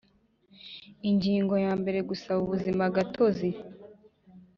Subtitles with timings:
[1.09, 3.49] Ingingo ya mbere Gusaba ubuzima gatozi